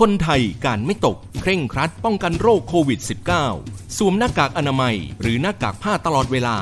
[0.00, 3.00] คนไทยการไม่ตก เคร่งครัดป้องกันโรคโควิด
[3.48, 6.56] -19 สวมหน้ากากอนามัย หรือหน้ากากผ้าตลอดเวลา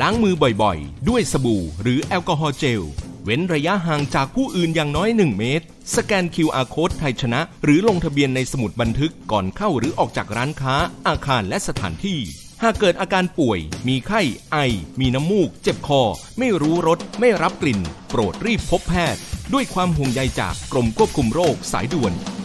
[0.00, 2.82] ล้างมือบ่อยๆ ด้วยสบู่ หรือแอลกอฮอล์เจล
[3.24, 5.66] เว้นระยะห่างจากผู้อื่นอย่างน้อย 1 เมตร
[5.96, 10.74] สแกน QR Code ไทยชนะ หรือลงทะเบียนในสมุดบันทึกก่อนเข้าหรือออกจากร้านค้า
[11.08, 12.18] อาคารและสถานที่
[12.62, 13.58] หากเกิดอาการป่วย
[13.88, 14.20] มีไข้
[14.50, 14.56] ไอ
[15.00, 16.02] มีน้ำมูก เจ็บคอ
[16.38, 17.80] ไม่รู้รส ไม่รับกลิ่น
[18.10, 19.20] โปรดรีบพบแพทย์
[19.52, 22.14] ด้วยความห่วงใยจากกรมควบคุมโรคสายด่วน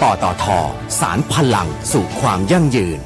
[0.00, 0.44] ปตท
[1.00, 3.00] สารพลังสู่ความยั่งยืน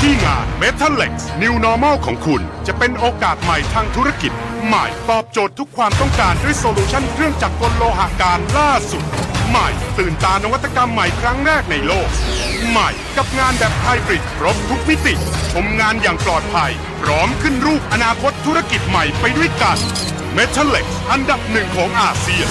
[0.00, 1.12] ที่งาน Metalex
[1.42, 4.32] New Normal ของคุณ จะเป็นโอกาสใหม่ทางธุรกิจ
[4.66, 9.02] ใหม่ตอบโจทย์ทุกความต้องการด้วย solution เครื่องจักรกลโลหะการล่าสุด
[9.48, 12.08] ใหม่ตื่นตานวัตกรรมใหม่ครั้งแรกในโลก
[12.70, 15.14] ใหม่กับงานแบบไฮบริดครบทุกมิติ
[15.52, 19.78] ชมงานอย่างปลอดภัย พร้อมขึ้นรูปอนาคตธุรกิจใหม่ไปด้วยกัน
[20.38, 22.46] Metallex อันดับหนึ่งของอาเซียน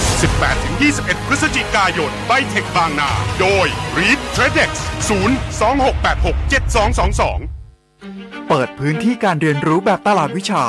[0.62, 3.66] 18-21 พฤศจิกายนไบเทคบางนา โดย
[3.98, 4.70] Read Tradex
[5.08, 7.20] 026867222
[8.48, 10.64] เปิดพื้นที่การเรียนรู้แบบตลาดวิชา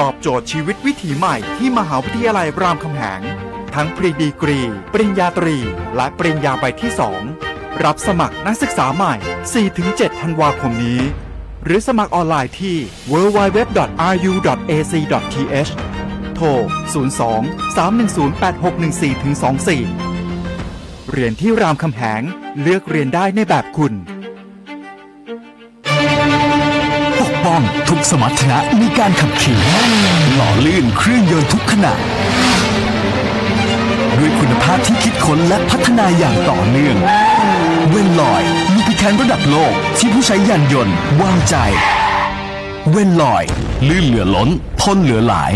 [0.00, 3.20] ตอบโจทย์ชีวิตวิถีใหม่ที่มหาวิทยาลัยรามคำแหง
[3.74, 4.60] ทั้งปริดีกรี
[4.92, 5.56] ปริญญาตรี
[5.96, 6.92] และปริญญาใบที่
[7.36, 9.14] 2 รับสมัครนักศึกษาใหม่
[9.68, 11.00] 4-7 ธันวาคมนี้
[11.64, 12.76] หรือสมัครออนไลน์ที่
[13.12, 15.70] www.ru.ac.th
[16.42, 19.02] ทร 02 310 8614
[20.22, 22.22] 24 เรียนที่รามคำแหง
[22.60, 23.92] เลือกเรียนได้ในแบบคุณ
[27.20, 29.58] ปกป้องทุกสมรรถนะในการขับขี่
[30.34, 31.92] หล่อลื่นเครื่องยนต์ทุกขณะ
[34.18, 36.96] ด้วยคุณภาพที่คิดค้นและพัฒนาอย่างต่อเนื่อง
[37.90, 38.42] เวนลอย
[38.74, 41.56] มีพิแคนระดับโลกที่ผู้ใช้ยานยนต์วางใจ
[42.90, 43.44] เวนลอย
[43.88, 44.48] ลื่นเหลือล้น
[44.80, 45.52] ทนเหลือหลาย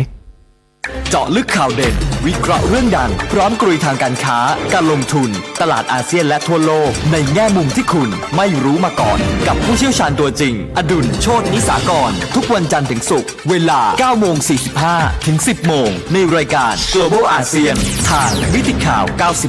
[1.11, 1.95] เจาะลึกข่าวเด่น
[2.27, 4.39] วิเคราะห์เรื่องดัง พร้อมกรุยทางการค้า
[4.73, 5.31] การลงทุน
[5.61, 14.37] ตลาดอาเซียนและทั่วโลก ในแง่มุมที่คุณไม่รู้มาก่อน กับผู้เชี่ยวชาญตัวจริง อดุลโชตนิสากร ทุกวันจันทร์ถึงศุกร์เวลา 9 โมง
[14.83, 17.77] 45 ถึง 10 โมง ในรายการ Global ASEAN
[18.11, 19.05] ทางวิติข่าว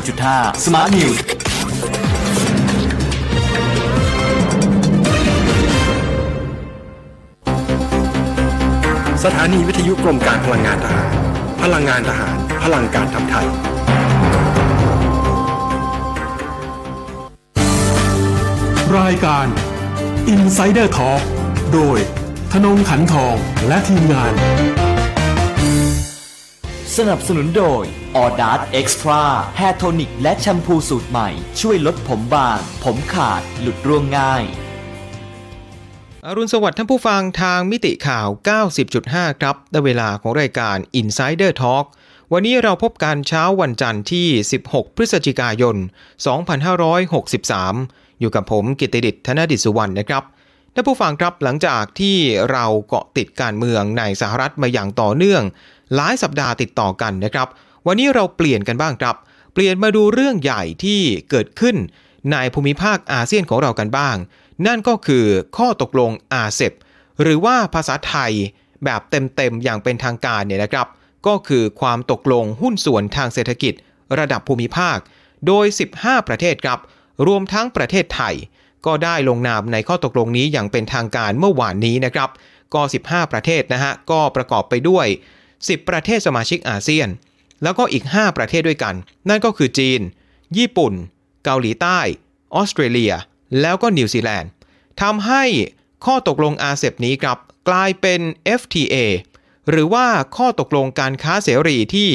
[0.09, 1.19] 90.5 Smart News
[9.23, 11.26] สถานีวิทยุกรมการพลังงานทหาร
[11.73, 13.47] ลังงานทหาร พลังการทำไทย
[18.99, 19.47] รายการ
[20.33, 21.21] Insider Talk
[21.73, 21.97] โดย
[22.51, 23.35] ธนงขันทอง
[23.67, 24.33] และทีมงาน
[26.97, 27.83] สนับสนุนโดย
[28.17, 29.21] ออดาร์ Extra
[29.59, 31.29] Hair Tonic และแชมพูสูตรใหม่
[31.61, 34.43] ช่วยลดผมบาง ผมขาดหลุดร่วงง่าย
[36.25, 38.27] อรุณสวัสดิ์ท่านผู้ฟังทางมิติข่าว
[38.83, 41.85] 90.5 ครับในเวลาของรายการ Insider Talk
[42.33, 44.27] วันนี้เราพบกันเช้าวันจันทร์ที่
[44.63, 45.75] 16 พฤศจิกายน
[46.97, 50.23] 2563 อยู่กับผมกิตติดิษฐ์ธนดิษสุวรรณนะครับ
[50.73, 52.17] ท่านผู้ฟังครับหลังจากที่
[52.51, 55.43] เราเกาะติดการเมืองในสหรัฐมาอย่างต่อเนื่อง
[55.95, 57.47] หลายสัปดาห์ติดต่อกันนะครับ
[57.87, 59.15] วันนี้เราเปลี่ยนกันบ้างครับ
[59.53, 61.75] เปลี่ยนมาดูเรื่องใหญ่ที่เกิดขึ้น
[62.31, 64.15] ในภูมิภาคอาเซียนของเรากันบ้าง
[64.65, 65.25] นั่นก็คือ
[65.57, 66.73] ข้อตกลงอาเซบ
[67.21, 68.33] หรือว่าภาษาไทย
[68.83, 70.87] แบบเต็มๆ อย่างเป็นทางการเนี่ยนะครับ
[71.27, 73.73] ก็คือความตกลงหุ้นส่วนทางเศรษฐกิจ
[74.19, 74.97] ระดับภูมิภาค
[75.47, 75.65] โดย
[75.97, 76.79] 15 ประเทศครับ
[77.27, 78.35] รวมทั้งประเทศไทย
[78.85, 82.29] ก็ได้ลงนามในข้อตกลงนี้อย่างเป็นทางการเมื่อวานนี้นะครับ
[82.73, 85.07] ก็ 15 ประเทศนะฮะ ก็ประกอบไปด้วย
[85.47, 87.07] 10 ประเทศสมาชิกอาเซียน
[87.63, 88.95] แล้วก็อีก 5 ประเทศด้วยกัน
[89.29, 90.01] นั่นก็คือจีน
[90.57, 90.93] ญี่ปุ่น
[91.45, 91.99] เกาหลีใต้
[92.55, 93.13] ออสเตรเลีย
[93.61, 94.49] แล้วก็นิวซีแลนด์
[95.01, 95.43] ทำให้
[96.05, 97.37] ข้อตกลงอาเซบนี้ครับ
[97.69, 98.21] กลายเป็น
[98.59, 98.95] FTA
[99.69, 100.07] หรือว่า
[100.37, 102.09] ข้อตกลงการค้าเสรีที่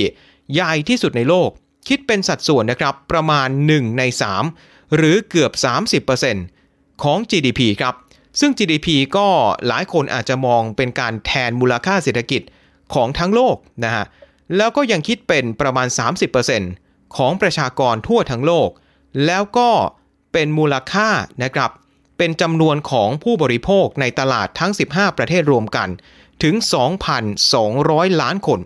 [0.53, 1.51] ใหญ่ที่สุดในโลก
[1.89, 4.03] คิดเป็นสัดส่วนนะครับประมาณ 1 ใน
[4.49, 5.53] 3 หรือเกือบ
[6.29, 7.95] 30%ของ GDP ครับ
[8.41, 9.29] ซึ่ง GDP ก็
[9.67, 12.43] หลายคนอาจจะมองเป็นการแทนมูลค่าเศรษฐกิจ
[12.95, 14.05] ของทั้งโลกนะฮะ
[14.57, 15.89] แล้วก็ยังคิดเป็นประมาณ
[16.53, 18.69] 30%ของประชากรทั่วทั้งโลก
[19.27, 19.71] แล้วก็
[20.33, 21.09] เป็นมูลค่า
[21.43, 21.71] นะครับ
[22.19, 25.89] เป็นจำนวนของผู้บริโภคในตลาดทั้ง 15 ประเทศรวมกัน
[26.43, 26.55] ถึง
[27.39, 28.61] 2,200 ล้านคน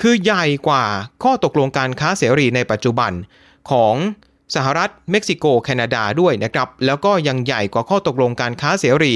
[0.00, 0.84] คือใหญ่กว่า
[1.22, 3.12] ข้อตกลงการค้าเสรีในปัจจุบัน
[3.70, 3.94] ของ
[4.54, 9.14] สหรัฐเม็กซิโก แคนาดาด้วยนะครับ แล้วก็ยังใหญ่กว่าข้อตกลงการค้าเสรี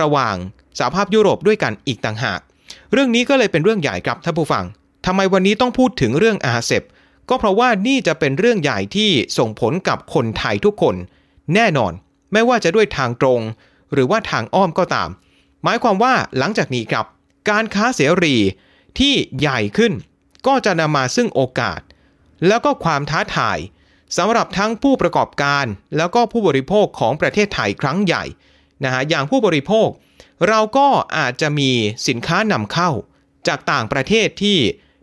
[0.00, 0.36] ระหว่าง
[0.78, 2.40] สหภาพยุโรปด้วยกันอีกต่างหาก
[2.92, 4.64] เรื่องนี้ก็เลยเป็นเรื่องใหญ่ครับท่านผู้ฟัง
[5.06, 6.82] ทำไมวันนี้ต้องพูดถึงเรื่องอาเซบ
[7.28, 10.96] ก็เพราะว่านี่จะเป็นเรื่องใหญ่ที่ส่งผลกับคนไทยทุกคน
[11.54, 11.92] แน่นอน
[12.32, 13.40] ไม่ว่าจะด้วยทางตรง
[13.92, 15.10] หรือว่าทางอ้อมก็ตาม
[15.64, 17.06] หมายความว่าหลังจากนี้ครับ
[17.50, 18.36] การค้าเสรี
[18.98, 19.92] ที่ใหญ่ขึ้น
[20.46, 21.80] ก็จะนำมาซึ่งโอกาส
[22.46, 23.58] แล้วก็ความท้าทาย
[24.16, 25.66] สำหรับทั้งผู้ประกอบการ
[25.96, 28.24] แล้วก็ผู้บริโภคของประเทศไทยครั้งใหญ่
[28.84, 29.88] นะฮะอย่างผู้บริโภค
[30.48, 30.86] เราก็
[31.18, 31.70] อาจจะมี
[32.08, 32.90] สินค้านำเข้า
[33.48, 34.58] จากต่างประเทศที่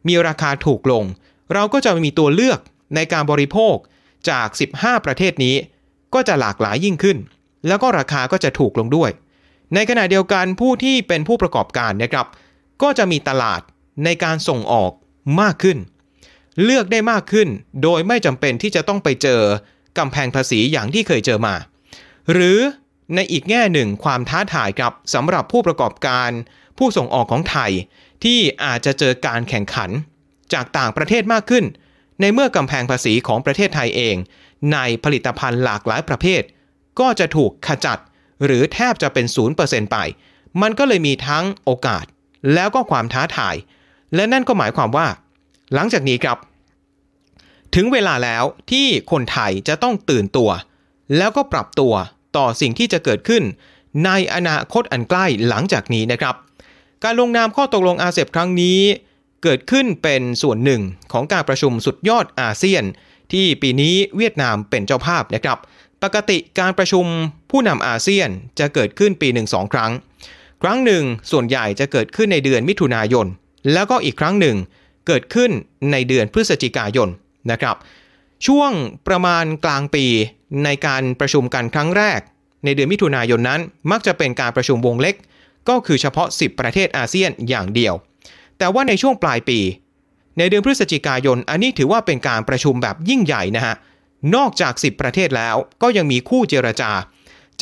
[0.08, 1.04] มีราคาถูกลง
[1.54, 2.60] เราก็จะมีตัวเลือก
[2.96, 3.76] ในการบริโภค
[4.30, 4.48] จาก
[4.78, 5.56] 15 ประเทศนี้
[6.14, 7.18] ก็จะหลากหลายยิ่งขึ้น
[7.68, 9.12] แล้วก็ราคาก็จะถูกลงด้วย
[9.74, 12.28] ในขณะเดียวกันผู้ที่เป็นผู้ประกอบการนะครับ
[12.82, 13.62] ก็จะมีตลาด
[14.04, 14.92] ในการส่งออก
[15.42, 15.78] มากขึ้น
[16.64, 17.48] เลือกได้มากขึ้น
[17.84, 19.42] โดยไม่จำเป็นที่จะต้องไปเจอ
[19.98, 21.56] กำแพงภาษีอย่างที่เคยเจอมา
[22.32, 22.60] หรือ
[23.16, 26.30] ในอีกแง่หนึ่งความท้าทายครับสำหรับผู้ประกอบการ
[26.78, 27.72] ผู้ส่งออกของไทย
[28.24, 29.90] ที่อาจจะเจอการแข่งขัน
[30.54, 31.66] จากต่างประเทศมากขึ้น
[32.22, 34.16] ในเมื่อกำแพงภาษีของประเทศไทยเอง
[34.74, 36.42] ในผลิตภัณฑ์หลากหลายประเภท
[37.00, 38.00] ก็จะถูกขจัด
[38.46, 39.26] หรือแทบจะเป็น
[39.60, 39.98] 0%ไป
[40.62, 42.06] มันก็เลยมีทั้งโอกาส
[42.54, 43.56] แล้วก็ความท้าทาย
[44.16, 45.08] และนั่นก็หมายความว่า
[45.74, 46.38] หลังจากนี้ครับ
[47.76, 50.50] ถึงเวลาแล้วที่คนไทยจะต้องตื่นตัว
[51.18, 51.94] แล้วก็ปรับตัว
[52.38, 53.44] ต่อสิ่งที่จะเกิดขึ้น
[54.06, 56.36] ในอนาคตอันใกล้หลังจากนี้นะครับ
[57.04, 58.80] การลงนามข้อตกลงอาเซียนครั้งนี้
[59.44, 60.82] เกิดขึ้นเป็นส่วนหนึ่ง
[61.12, 62.84] ของการประชุมสุดยอดอาเซียน
[63.32, 65.58] ที่ปีนี้เวียดนามเป็นเจ้าภาพนะครับ
[66.04, 67.06] ปกติการประชุม
[67.52, 68.30] ผู้นำอาเซียน
[68.60, 69.92] จะเกิดขึ้นปีหนึ่งสองครั้ง
[70.62, 73.28] ครั้งหนึ่งส่วนใหญ่จะเกิดขึ้นในเดือนมิถุนายน
[73.74, 74.58] แล้วก็อีกครั้งหนึ่ง
[75.08, 75.52] เกิดขึ้น
[75.92, 77.10] ในเดือนพฤศจิกายน
[77.52, 77.76] นะครับ
[78.48, 78.72] ช่วง
[79.08, 80.06] ประมาณกลางปี
[80.64, 82.20] ในการประชุมกันครั้งแรก
[82.66, 85.16] ในเดือนมิถุนายนนั้น มักจะเป็นการประชุมวงเล็ก
[85.70, 87.94] ก็คือเฉพาะ 10 ประเทศอาเซียนอย่างเดียว
[88.58, 89.60] แต่ว่าในช่วงปลายปี
[90.38, 93.76] ในเดือนพฤศจิกายน อันนี้ถือว่าเป็นการประชุมแบบยิ่งใหญ่นะฮะ
[94.36, 96.92] นอกจาก 10 ประเทศแล้วก็ยังมีคู่เจรจา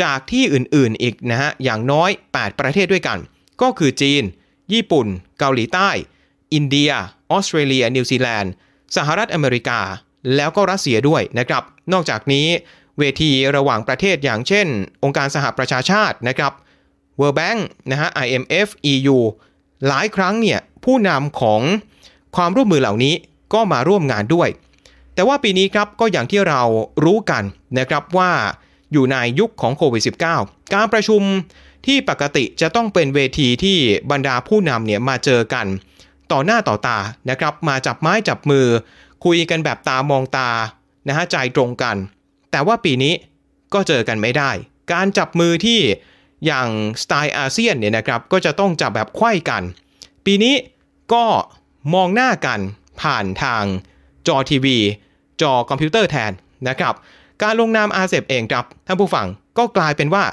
[0.01, 3.17] จากที่อื่นๆอีกนะฮะ อย่างน้อย 8 ประเทศด้วยกัน
[3.61, 4.23] ก็คือจีน
[4.73, 5.07] ญี่ปุ่น
[5.39, 5.89] เกาหลีใต้
[6.53, 6.91] อินเดีย
[7.31, 8.51] ออสเตรเลีย นิวซีแลนด์
[8.95, 9.79] สหรัฐอเมริกา
[10.35, 11.63] แล้วก็รัสเซียด้วยนะครับ
[11.93, 12.47] นอกจากนี้
[12.99, 14.67] เวทีระหว่างประเทศอย่างเช่น
[15.03, 16.53] องค์การสหประชาชาตินะครับ
[17.19, 17.59] World Bank
[17.91, 19.17] นะฮะ IMF EU
[19.87, 21.61] หลายครั้งเนี่ยผู้นำของ
[22.35, 23.13] ความร่วมมือเหล่านี้
[23.53, 24.49] ก็มาร่วมงานด้วย
[25.13, 26.61] แต่ว่าปีนี้ครับก็อย่างที่เรา
[27.03, 27.43] รู้กัน
[27.79, 28.31] นะครับว่า
[28.91, 30.03] อยู่ในยุคของโควิด
[30.37, 31.21] -19 การประชุม
[31.85, 33.77] ที่ปกติจะต้องเป็นเวทีที่
[34.11, 35.65] บรรดาผู้นำเนี่ยมาเจอกัน
[36.31, 36.99] ต่อหน้าต่อตา
[37.29, 38.65] นะครับ มาจับไม้จับมือ
[39.25, 40.49] คุยกันแบบตามองตา
[41.07, 41.95] นะฮะใจตรงกัน
[42.51, 43.13] แต่ว่าปีนี้
[43.73, 44.51] ก็เจอกันไม่ได้
[44.93, 45.79] การจับมือที่
[46.45, 46.69] อย่าง
[47.01, 49.63] สไตล์อาเซียนเนี่ยนะครับก็จะต้องจับแบบไขว้กัน
[50.25, 50.55] ปีนี้
[51.13, 51.25] ก็
[51.93, 52.59] มองหน้ากัน
[53.01, 53.63] ผ่านทาง
[54.27, 54.77] จอทีวี
[55.41, 56.31] จอคอมพิวเตอร์แทน
[56.67, 56.93] นะครับ
[57.41, 59.27] การลงนามอาเซบเองครับท่านผู้ฟัง
[59.57, 60.23] ก็กลายเป็นว่า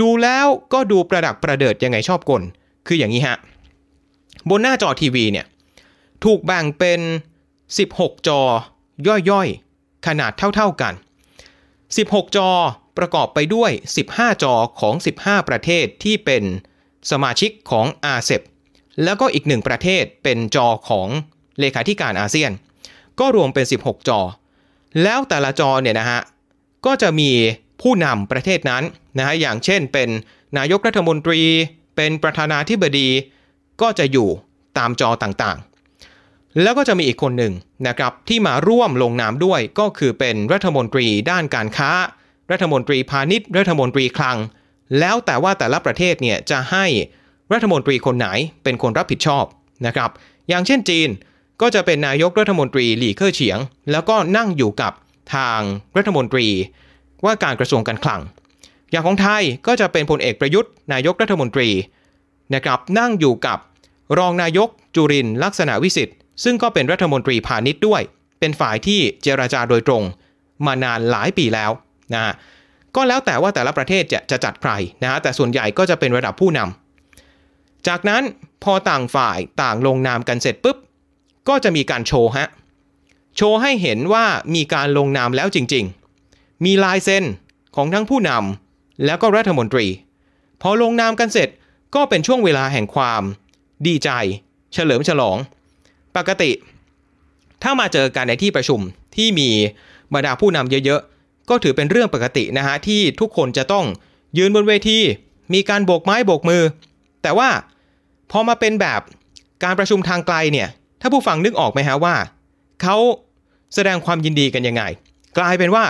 [0.00, 2.42] ดูแล้วก็ดูประดักประเดิดยังไงชอบกล
[2.86, 3.36] คืออย่างนี้ฮะ
[4.48, 5.46] บนหน้าจอทีวีเนี่ย
[6.24, 7.00] ถูกแบ่งเป็น
[7.60, 8.40] 16 จอ
[9.30, 10.94] ย่อยๆ ขนาดเท่าๆกัน
[11.64, 12.48] 16 จอ
[12.98, 13.70] ประกอบไปด้วย
[14.06, 16.42] 15 จอของ 15 ประเทศที่เป็น
[17.10, 18.42] สมาชิกของอาเซบ
[19.04, 21.08] แล้วก็อีกหนึ่งประเทศเป็นจอของ
[21.60, 22.50] เลขาธิการอาเซียน
[23.20, 24.20] ก็รวมเป็น 16 จอ
[25.02, 26.20] แล้วแต่ละจอเนี่ยนะฮะ
[26.86, 27.30] ก็จะมี
[27.82, 28.82] ผู้นำประเทศนั้น
[29.18, 30.08] นะฮะอย่างเช่นเป็น
[30.58, 31.40] นายกรัฐมนตรี
[31.96, 33.08] เป็นประธานาธิบดี
[33.82, 34.28] ก็จะอยู่
[34.78, 37.52] ตามจอต่างๆ แล้วก็จะมีอีกคนหนึ่ง
[37.88, 41.90] นะครับที่มาร่วมลงนามด้วยก็คือเป็นรัฐมนตรีด้านการค้า
[42.50, 44.38] รัฐมนตรีพาณิชย์ รัฐมนตรีคลัง
[44.98, 46.86] แล้วแต่ว่าแต่ละประเทศเนี่ยจะให้
[47.52, 48.28] รัฐมนตรีคนไหน
[48.64, 49.44] เป็นคนรับผิดชอบ
[49.86, 50.10] นะครับ
[50.48, 51.08] อย่างเช่นจีน
[51.60, 53.58] ก็จะเป็นนายกรัฐมนตรีหลี่เค่อเฉียง
[53.90, 54.92] แล้วก็นั่งอยู่กับ
[55.34, 55.60] ทาง
[55.96, 56.46] รัฐมนตรี
[57.24, 58.20] ว่าการกระทรวงการคลัง
[58.90, 61.70] อย่างของไทยก็จะเป็นพลเอกประยุทธ์ นายกรัฐมนตรี
[62.54, 63.58] นะครับนั่งอยู่กับ
[64.18, 68.02] รองนายกจุรินลักษณะวิสิทธิ์ซึ่งก็เป็นรัฐมนตรีพาณิชย์ด้วย
[68.40, 70.02] เป็นฝ่ายที่เจราจาโดยตรง
[70.66, 71.70] มานานหลายปีแล้ว
[72.14, 72.34] นะ
[72.96, 74.72] ก็แล้วแต่ว่าแต่ละประเทศจะจะจัดใคร
[75.02, 76.85] นะฮะแต่ส่วนใหญ่ก็จะเป็นระดับผู้นำ
[77.86, 78.22] จากนั้น
[78.64, 80.76] พอต่างฝ่ายต่างลงนามกันเสร็จปุ๊บ
[81.48, 82.48] ก็จะมีการโชว์ฮะ
[83.36, 84.24] โชว์ให้เห็นว่า
[84.54, 87.24] มีการลงนามแล้วจริงๆ มีลายเซ็น
[87.76, 89.86] ของทั้งผู้นำแล้วก็รัฐมนตรี
[90.62, 91.48] พอลงนามกันเสร็จ
[91.94, 93.22] ก็เป็นช่วงเวลาแห่งความ
[93.86, 94.10] ดีใจ
[94.74, 95.36] เฉลิมฉลอง
[96.16, 96.50] ปกติ
[97.62, 98.80] ถ้ามาเจอกันในที่ประชุม
[99.16, 99.50] ที่มี
[100.14, 103.84] บรรดาผู้นำเยอะๆ ก็ถือเป็นเรื่องปกตินะฮะที่ทุกคนจะต้อง
[104.38, 104.98] ยืนบนเวที
[105.54, 106.62] มีการโบกไม้โบกมือ
[107.22, 107.48] แต่ว่า
[108.30, 109.00] พอมาเป็นแบบ
[109.64, 110.68] การประชุมทางไกลเนี่ย
[111.00, 112.14] ถ้าผู้ฟังนึกออกไหมฮะว่า
[112.82, 112.96] เขา
[113.74, 114.82] แสดงความยินดีกันยังไง
[115.38, 115.84] กลายเป็นว่า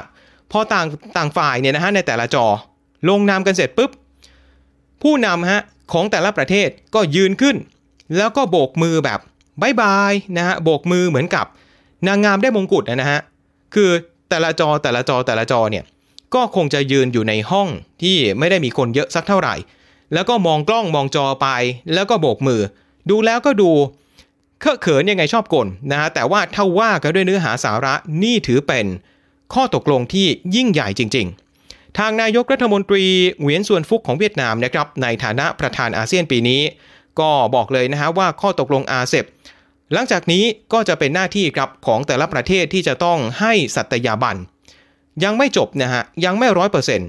[0.53, 2.47] พอต่างต่างฝ่ายเนี่ยนะฮะในแต่ละจอ
[3.09, 3.91] ลงนามกันเสร็จปุ๊บ
[5.03, 5.63] ผู้นำฮะ
[5.93, 7.57] ของแต่ละประเทศก็ยืนขึ้น
[8.17, 9.21] แล้วก็โบกมือแบบ
[9.63, 11.47] บายบายนะฮะโบกมือเหมือนกับ
[12.07, 13.21] นางงามได้มงกุฎนะฮะ
[13.75, 13.91] คือ
[14.31, 15.85] แต่ละจอแต่ละจอแต่ละจอเนี่ย
[16.35, 17.69] ก็คงจะยืนอยู่ในห้อง
[18.03, 19.55] ที่ไม่ได้มีคนเยอะสักเท่าไหร่
[20.15, 21.49] แล้วก็มองกล้องมองจอไป
[21.95, 22.61] แล้วก็โบกมือ
[23.11, 23.71] ดูแล้วก็ดู
[24.61, 28.87] เคอะเขินยังไงชอบกลนะฮะแต่ว่าถ้าว่ากันด้วยเนื้อหาสาระนี่ถือเป็น
[29.55, 31.27] ข้อตกลงที่ยิ่งใหญ่จริง
[31.63, 33.05] ๆ ทางนายกรัฐมนตรี
[33.41, 36.63] เหวียนส่วนฟุกของเวียดนามนะครับในฐานะประธานอาเซียนปีนี้
[37.21, 39.25] ก็บอกเลยนะฮะว่าข้อตกลงอาเซบ
[39.93, 44.37] หลังจากนี้ก็จะเป็นหน้าที่ครับของแต่ละประเทศที่จะต้องให้สัตยาบัน
[45.25, 47.09] ยังไม่จบนะฮะยังไม่ร้อยเปอร์เซ็นต์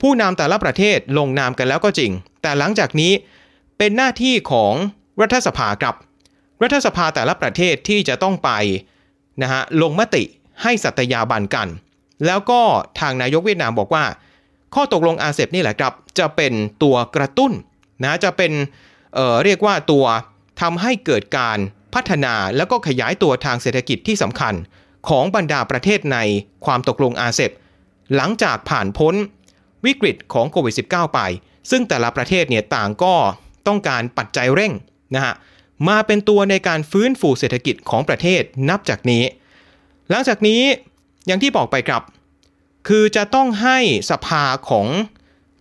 [0.00, 2.10] ผู้นำแต่ละประเทศลงนามกันแล้วก็จริง
[2.46, 3.12] แต่หลังจากนี้
[3.78, 4.74] เป็นหน้าที่ของ
[5.20, 5.94] รัฐสภาครับ
[6.62, 8.50] รัฐสภาแต่ละประเทศที่จะต้องไป
[9.42, 10.24] นะฮะลงมติ
[10.62, 11.68] ให้สัตยาบันกัน
[12.26, 12.60] แล้วก็
[13.00, 14.04] ทางนายกเวียดนามบอกว่า
[14.74, 17.52] ข้อตกลงอาเซบนี่แหละครับ จะเป็นตัวกระตุ้น
[18.02, 18.52] นะจะเป็น
[19.14, 20.04] เอ่อเรียกว่าตัว
[20.60, 21.58] ทำให้เกิดการ
[21.94, 24.54] พัฒนาแล้วก็ขยายตัวทางเศรษฐกิจที่สำคัญ
[25.08, 26.18] ของบรรดาประเทศใน
[26.64, 27.50] ความตกลงอาเซบ
[28.16, 29.14] หลังจากผ่านพ้น
[29.86, 31.20] วิกฤตของโควิด -19 ไป
[31.70, 33.14] ซึ่งแต่ละประเทศเนี่ยต่างก็
[33.66, 34.72] ต้องการปัจจัยเร่ง
[35.14, 35.34] นะฮะ
[35.88, 39.24] มาเป็นตัวในการฟื้นฟูเศรษฐกิจของประเทศนับจากนี้
[40.10, 40.62] หลังจากนี้
[41.26, 42.02] อย่างที่บอกไปครับ
[42.88, 43.78] คือจะต้องให้
[44.10, 44.86] สภาของ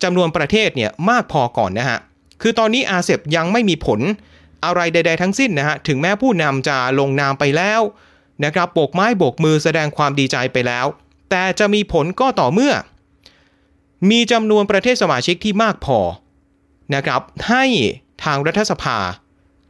[0.04, 2.00] จำนวนประเทศเนี่ยมากพอก่อนนะฮะ
[2.42, 4.00] คือตอนนี้อาเซบยังไม่มีผล
[4.66, 7.82] อะไรใด ๆ ทั้งสิ้นนะฮะ ถึงแม้ผู้นำจะลงนามไปแล้ว
[8.46, 10.86] นะครับโบกไม้โบกมือแสดงความดีใจไปแล้ว
[11.30, 12.74] แต่จะมีผลก็ต่อเมื่อ
[14.10, 16.00] มีจำนวนประเทศสมาชิกที่มากพอ
[16.96, 17.66] นะครับให้
[18.24, 18.98] ทางรัฐสภา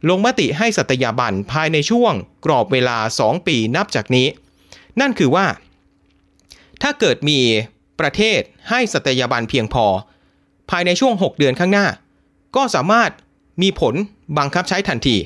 [0.08, 2.12] ลงมติให้สัตยาบันภายในช่วง
[2.44, 4.26] กรอบเวลา 2 ปีนับจากนี้
[5.00, 5.46] นั่นคือว่า
[6.82, 7.40] ถ้าเกิดมี
[8.00, 8.40] ประเทศ
[8.70, 9.86] ให้สัตยาบันเพียงพอ
[10.70, 11.86] ภายในช่วง 6 เดือนข้างหน้า
[12.56, 13.10] ก็สามารถ
[13.62, 13.94] มีผล
[14.38, 15.16] บังคับใช้ทันที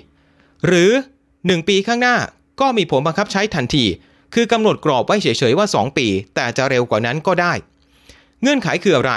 [0.67, 0.91] หรือ
[1.31, 2.17] 1 ปีข้างหน้า
[2.61, 3.85] ก็มีผลบังคับใช้ทันที
[4.35, 7.53] คือกำหนดกรอบไว้เฉยๆว่า 2 ปี แต่จะเร็วกว่านั้นก็ได้
[8.43, 9.13] เงื่อนไขคืออะไร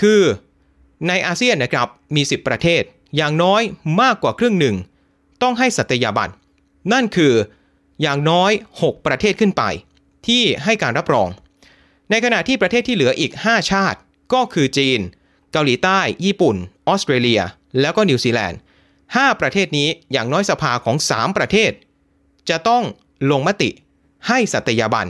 [0.00, 0.20] คือ
[1.08, 2.82] ในอาเซียนนะครับมี 10 ประเทศ
[3.16, 3.62] อย่างน้อย
[4.00, 4.76] มากกว่าครึ่งหนึ่ง
[5.42, 6.30] ต้องให้สัตยาบัน
[6.92, 7.34] นั่นคือ
[8.02, 9.62] อย่างน้อย 6 ประเทศขึ้นไป
[10.26, 11.28] ที่ให้การรับรอง
[12.10, 13.98] ในขณะที่ประเทศที่เหลืออีก 5 ชาติ
[14.32, 15.00] ก็คือจีน
[15.52, 16.56] เกาหลีใต้ ญี่ปุ่น
[16.88, 17.40] ออสเตรเลีย
[17.80, 18.58] แล้วก็นิวซีแลนด์
[18.98, 21.72] 5 ประเทศนี้อย่างน้อยสภาของ 3 ประเทศ
[22.48, 22.82] จะต้อง
[23.30, 23.70] ลงมติ
[24.28, 25.06] ให้สัตยาบัน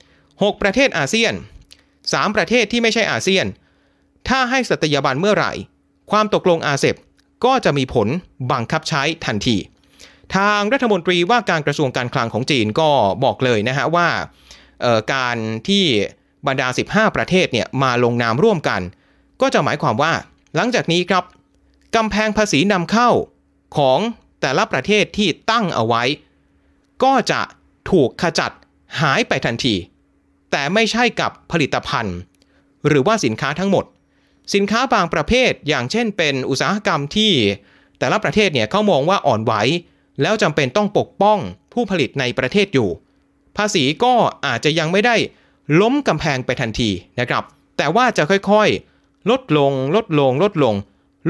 [0.00, 1.34] 6 ประเทศอาเซียน
[2.10, 3.46] 3 ประเทศที่ไม่ใช่อาเซียน
[4.28, 5.52] ถ้าให้สัตยาบันเมื่อไหร่
[6.10, 6.96] ความตกลงอาเซบ
[7.44, 8.08] ก็จะมีผล
[8.52, 9.56] บังคับใช้ทันที
[10.36, 12.90] ทางรัฐมนตรีว่าการกระทรวงการคลังของจีนก็
[13.24, 14.08] บอกเลยนะฮะว่า
[15.14, 15.36] การ
[15.68, 15.84] ที่
[16.46, 18.80] บรรดา 15 ประเทศเนี่ยมาลงนามร่วมกัน
[19.40, 20.12] ก็จะหมายความว่า
[20.56, 21.24] หลังจากนี้ครับ
[21.96, 23.10] กำแพงภาษีนำเข้า
[23.76, 23.98] ของ
[24.40, 26.02] แต่ละประเทศที่ตั้งเอาไว้
[27.04, 27.40] ก็จะ
[27.90, 28.52] ถูกขจัด
[29.00, 29.74] หายไปทันที
[30.52, 32.16] แต่ไม่ใช่กับผลิตภัณฑ์
[32.86, 33.84] หรือว่าสินค้าทั้งหมด
[34.54, 37.32] สินค้าบางประเภทอย่างเช่น เป็นอุตสาหกรรมที่
[37.98, 39.52] แต่ละประเทศเนี่ยเขามองว่าอ่อนไหว
[40.22, 41.38] แล้วจำเป็นต้องปกป้อง
[41.72, 42.88] ผู้ผลิตในประเทศอยู่
[43.56, 44.14] ภาษีก็
[44.46, 45.16] อาจจะยังไม่ได้
[45.80, 46.90] ล้มกำแพงไปทันที
[47.20, 47.42] นะครับ
[47.76, 50.74] แต่ว่าจะค่อยๆ ลดลงลดลงลดลง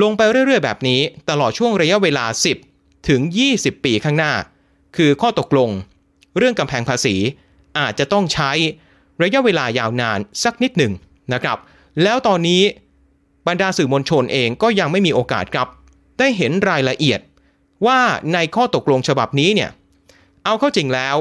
[0.02, 1.00] ลงไปเรื่อยๆ แบบนี้
[1.30, 2.24] ตลอดช่วงระยะเวลา
[2.66, 3.20] 10 ถึง
[3.54, 4.32] 20 ปีข้างหน้า
[4.96, 5.70] คือข้อตกลง
[6.36, 7.14] เรื่องกำแพงภาษี
[7.78, 8.50] อาจจะต้องใช้
[9.22, 10.92] ระยะเวลายาวนานสักนิดหนึ่ง
[11.32, 11.58] นะครับ
[12.02, 12.62] แล้วตอนนี้
[13.48, 15.68] บรรดาสื่อมวลชนเองก็ยังไม่มีโอกาสครับ
[16.18, 17.20] ได้เห็นรายละเอียด
[17.86, 18.00] ว่า
[18.34, 19.70] ในข้อตกลงฉบับนี้เนี่ย
[20.44, 21.16] เอาเข้าจริงแล้ว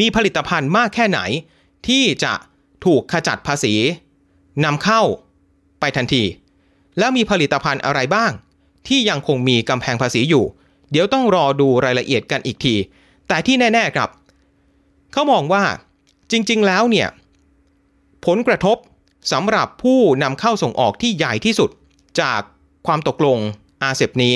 [0.00, 1.20] มีผลิตภัณฑ์มากแค่ไหน
[1.88, 2.32] ที่จะ
[2.84, 3.74] ถูกขจัดภาษี
[4.64, 5.02] นำเข้า
[5.80, 6.24] ไปทันที
[6.98, 8.30] แล้วมีผลิตภัณฑ์อะไรบ้าง
[8.88, 10.44] ที่ยังคงมีกำแพงภาษีอยู่
[10.90, 12.74] เดี๋ยวต้องรอดูรายละเอียดกันอีกที
[13.28, 14.10] แต่ที่แน่ ๆ ครับ
[15.12, 15.64] เขามองว่า
[16.30, 17.08] จริงๆแล้วเนี่ย
[18.26, 18.76] ผลกระทบ
[19.32, 21.70] สำหรับผู้นำเข้าส่งออกที่ใหญ่ที่สุด
[22.20, 22.40] จาก
[22.86, 23.38] ความตกลง
[23.82, 24.34] อาเซบนี้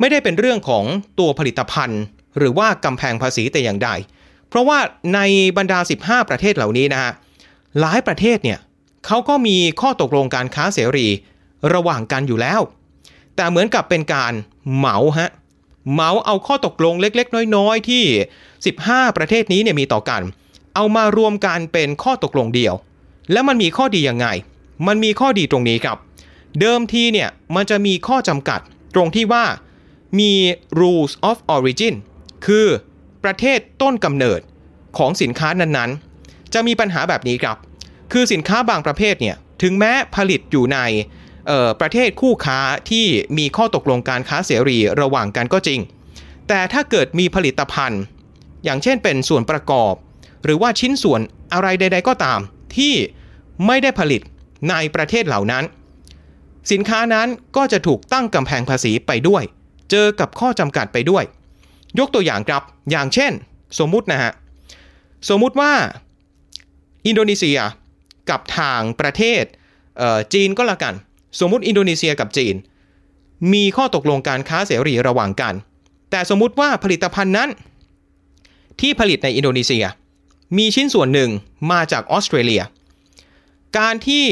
[0.00, 0.84] ไม่ได้เป็นเรื่องของ
[1.18, 2.02] ตัวผลิตภัณฑ์
[2.38, 3.90] หรือว่ากำแพงภาษีแต่อย่างใด
[4.48, 4.78] เพราะว่า
[5.14, 5.20] ใน
[5.56, 7.12] บรรดา 15 ประเทศเหล่านี้นะฮะ
[7.80, 8.58] หลายประเทศเนี่ย
[9.06, 11.06] เขาก็มีข้อตกลงการค้าเสรี
[11.74, 12.60] ระหว่างกันอยู่แล้ว
[13.36, 14.32] แต่เหมือนกับเป็นการ
[14.76, 15.30] เหมาฮะ
[15.92, 18.04] เหมาเอาข้อตกลงเล็ก ๆ น้อย ๆ ที่
[18.60, 20.22] 15 ประเทศนี้เนี่ยมีต่อกัน
[20.74, 22.74] เอามารวมกันเป็นข้อตกลงเดียว
[23.32, 24.26] แล้วมันมีข้อดียังไง
[24.86, 25.98] มันมีข้อดีตรงนี้ครับ
[26.60, 28.60] เดิมทีเนี่ยมันจะมีข้อจำกัด
[28.94, 29.44] ตรงที่ว่า
[30.18, 30.32] มี
[30.80, 31.94] rules of origin
[32.46, 32.66] คือ
[33.24, 34.40] ประเทศต้นกำเนิด
[34.98, 37.56] ของสินค้านั้นๆ จะมีปัญหาแบบนี้ครับ
[38.12, 40.78] คือสินค้าบางประเภทเนี่ยถึงแม้ผลิตอยู่ใน
[41.80, 42.58] ประเทศคู่ค้า
[42.90, 43.06] ที่
[43.38, 45.80] มีข้อตกลงการค้าเสรีระหว่างกันก็จริง
[46.48, 48.02] แต่ถ้าเกิดมีผลิตภัณฑ์
[48.64, 49.94] อย่างเช่นเป็นส่วนประกอบ
[50.44, 51.20] หรือว่าชิ้นส่วน
[51.52, 52.40] อะไรใด ๆ ก็ตาม
[52.76, 52.94] ที่
[53.66, 54.20] ไม่ได้ผลิต
[54.70, 55.64] ในประเทศเหล่านั้น
[56.72, 59.42] สินค้านั้นก็จะถูกตั้งกำแพงภาษีไปด้วย
[59.90, 61.24] เจอกับข้อจำกัดไปด้วย
[61.98, 63.32] ยกตัวอย่างครับอย่างเช่น
[63.78, 64.32] สมมุตินะฮะ
[65.28, 65.72] สมมุติว่า
[67.06, 67.58] อินโดนีเซีย
[68.30, 69.42] กับทางประเทศ
[70.34, 70.94] จีนก็แล้วกัน
[71.40, 72.54] สมมุติอินโดนีเซียกับจีน
[73.52, 75.54] มีข้อตกลงการค้าเสรีระหว่างกัน
[76.10, 77.48] แต่สมมุติว่าผลิตภัณฑ์นั้น
[78.80, 79.84] ที่ผลิตในอินโดนีเซีย
[80.56, 81.30] มีชิ้นส่วนหนึ่ง
[81.72, 82.62] มาจากออสเตรเลีย
[83.78, 84.24] การที่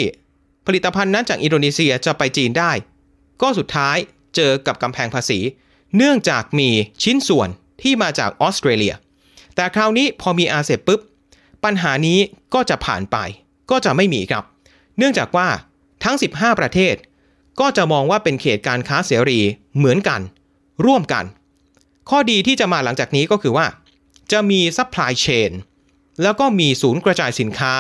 [0.67, 2.73] ผลิตภัณฑ์นั้นจากอินโดนีเซียจะไปจีนได้
[3.43, 3.97] ก็สุดท้าย
[4.37, 5.39] เจอกับกำแพงภาษี
[5.97, 6.69] เนื่องจากมี
[7.03, 7.49] ชิ้นส่วน
[7.83, 8.95] ที่มาจากออสเตรเลีย
[9.55, 11.01] แต่คราวนี้พอมี RCEP ปุ๊บ
[11.65, 12.19] ปัญหานี้
[12.55, 13.17] ก็จะผ่านไป
[13.71, 14.45] ก็จะไม่มีครับ
[14.99, 15.49] เนื่องจากว่า
[16.05, 16.95] ทั้ง 15 ประเทศ
[17.61, 19.41] ก็จะมองว่าเป็นเขตการค้าเสรี
[19.77, 20.21] เหมือนกัน
[20.87, 21.25] ร่วมกัน
[22.11, 23.67] ข้อดีที่จะมาหลังจากนี้ก็คือว่า
[24.33, 25.53] จะมี supply chain
[26.23, 27.75] แล้วก็มีศูนย์กระจายสินค้า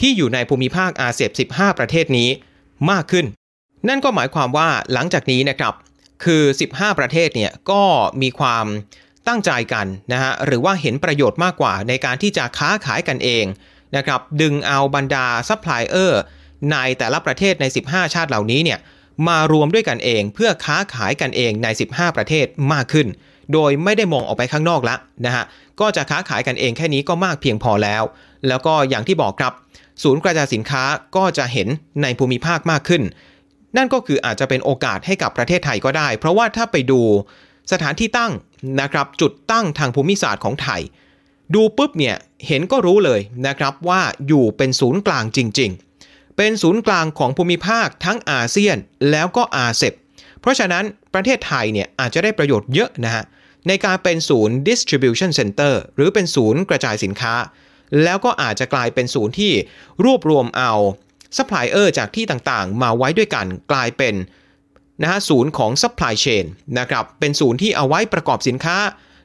[0.00, 2.28] ที่อยู่ในภูมิภาคอาเซียน15 ประเทศนี้
[2.90, 3.26] มากขึ้น
[3.88, 5.74] นั่นก็หมายความว่าหลังจากนี้นะครับ
[6.24, 6.42] คือ
[6.72, 7.82] 15 ประเทศเนี่ยก็
[8.22, 8.66] มีความ
[9.28, 13.44] ตั้งใจกันนะฮะหรือว่าเห็นประโยชน์มากกว่าในการที่จะค้าขายกันเอง
[13.96, 16.20] นะครับดึงเอาบรรดาซัพพลายเออร์
[16.72, 18.78] ในแต่ละประเทศใน 15 ชาติเหล่านี้เนี่ย
[19.28, 23.06] มารวมด้วยกันเองเพื่อค้าขายกันเองใน 15 ประเทศมากขึ้น
[23.52, 25.44] โดยไม่ได้มองออกไปข้างนอกละนะฮะ
[25.80, 28.02] ก็จะค้าขายกันเองแค่นี้ก็มากเพียงพอแล้ว
[28.48, 29.52] แล้วก็อย่างที่บอกครับ
[30.02, 30.82] ศูนย์กระจายสินค้า
[31.16, 31.68] ก็จะเห็น
[32.02, 33.02] ในภูมิภาคมากขึ้น
[33.76, 37.00] นั่นก็คืออาจจะเป็นโอกาสให้กับประเทศไทยก็ได้ เพราะว่าถ้าไปดู
[37.72, 38.32] สถานที่ตั้ง
[38.80, 40.80] นะครับจุดตั้งทางภูมิศาสตร์ของไทย
[41.54, 45.70] ดูปุ๊บเนี่ยเห็นก็รู้เลยนะครับว่าอยู่เป็นศูนย์กลางจริง
[46.04, 48.76] ๆ เป็นศูนย์กลางของภูมิภาคทั้งอาเซียน
[49.10, 49.92] แล้วก็ RCEP
[50.40, 50.84] เพราะฉะนั้น
[51.14, 53.24] ประเทศไทยเนี่ยอาจจะได้ประโยชน์เยอะนะฮะ
[53.68, 57.34] ในการเป็นศูนย์ distribution center หรือเป็นศูนย์กระจายสินค้า
[58.04, 59.52] แล้วก็อาจจะกลายเป็นศูนย์ที่
[60.04, 60.72] รวบรวมเอา
[61.36, 64.14] ซัพพลายเออร์จากที่ต่างๆ มาไว้ด้วยกันกลายเป็น
[65.02, 66.44] นะฮะศูนย์ของ supply chain
[66.78, 68.78] นะครับเป็นศูนย์ที่เอาไว้ประกอบสินค้า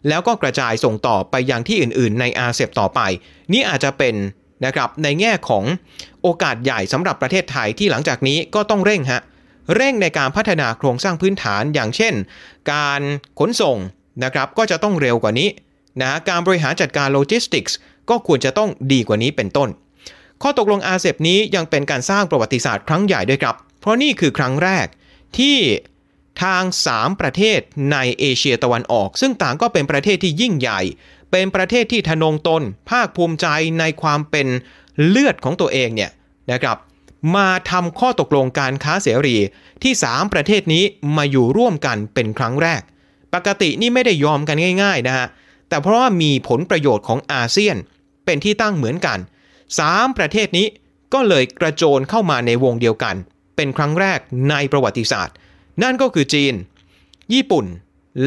[0.10, 3.00] แล้วก็กระจายส่งต่อไปยังที่อื่นๆ ในอาเซียนต่อไป
[3.54, 4.16] นี่อาจจะเป็น
[4.66, 5.64] นะครับในแง่ของ
[6.22, 9.22] โอกาสใหญ่สำหรับประเทศไทยที่หลังจากนี้ก็ต้องเร่งฮะ
[9.76, 12.14] เร่งในการพัฒนาโครงสร้างพื้นฐานอย่างเช่น
[12.74, 13.02] การ
[13.40, 13.78] ขนส่ง
[14.24, 15.50] นะครับก็จะต้องเร็วกว่านี้
[16.02, 17.78] นะการบริหารจัดการโลจิสติกส์
[18.10, 19.70] ก็ควรจะต้องดีกว่านี้เป็นต้น
[20.42, 24.88] ข้อตกลงอาเซียนนี้ยังเป็นการสร้างประวัติศาสตร์ครั้งใหญ่ด้วยครับ เพราะนี่คือครั้งแรก
[25.38, 25.58] ที่
[26.44, 27.60] ทาง 3 ประเทศ
[27.92, 30.82] ในเอเชียตะวันออก ซึ่งต่างก็เป็นประเทศที่ยิ่งใหญ่
[31.32, 33.48] เป็นประเทศที่ทะนงตน ภาคภูมิใจ
[33.80, 34.48] ในความเป็น
[35.08, 36.12] เลือดของตัวเองเนี่ย
[36.52, 36.78] นะครับ
[37.36, 39.38] มาทำข้อตกลงการค้าเสรี
[39.84, 40.84] ที่ 3 ประเทศนี้
[41.18, 42.82] มาอยู่ร่วมกันเป็นครั้งแรก
[43.34, 45.28] ปกตินี่ไม่ได้ยอมกันง่าย ๆนะฮะ
[45.70, 47.78] แต่เพราะว่ามีผลประโยชน์ของอาเซียน
[48.26, 49.20] เป็นที่ตั้งเหมือนกัน
[49.68, 50.68] 3 ประเทศนี้
[51.14, 53.16] ก็เลยกระโจนเข้ามาในวงเดียวกัน
[53.56, 54.20] เป็นครั้งแรก
[54.50, 55.36] ในประวัติศาสตร์
[55.84, 56.54] นั่นก็คือจีน
[57.34, 57.66] ญี่ปุ่น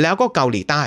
[0.00, 0.82] แล้วก็เกาหลีใต้